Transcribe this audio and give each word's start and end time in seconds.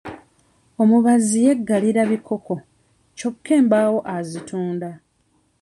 Omubazzi 0.81 1.37
yeggalira 1.45 2.01
bikooko 2.11 2.55
kyokka 3.17 3.51
embaawo 3.59 3.99
azitunda. 4.15 4.89